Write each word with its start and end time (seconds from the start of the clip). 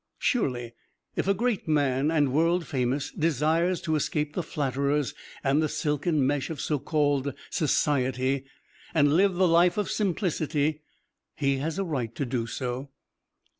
Surely, 0.17 0.73
if 1.15 1.27
a 1.27 1.33
great 1.35 1.67
man 1.67 2.09
and 2.09 2.33
world 2.33 2.65
famous 2.65 3.11
desires 3.11 3.79
to 3.79 3.95
escape 3.95 4.33
the 4.33 4.41
flatterers 4.41 5.13
and 5.43 5.61
the 5.61 5.69
silken 5.69 6.25
mesh 6.25 6.49
of 6.49 6.59
so 6.59 6.79
called 6.79 7.35
society 7.51 8.43
and 8.95 9.13
live 9.15 9.35
the 9.35 9.47
life 9.47 9.77
of 9.77 9.91
simplicity, 9.91 10.81
he 11.35 11.57
has 11.57 11.77
a 11.77 11.83
right 11.83 12.15
to 12.15 12.25
do 12.25 12.47
so. 12.47 12.89